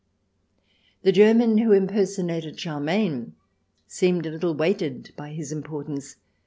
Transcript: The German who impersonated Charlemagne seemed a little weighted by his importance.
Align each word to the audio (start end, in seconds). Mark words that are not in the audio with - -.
The 1.03 1.11
German 1.11 1.59
who 1.59 1.71
impersonated 1.73 2.59
Charlemagne 2.59 3.35
seemed 3.85 4.25
a 4.25 4.31
little 4.31 4.55
weighted 4.55 5.13
by 5.15 5.29
his 5.29 5.51
importance. 5.51 6.15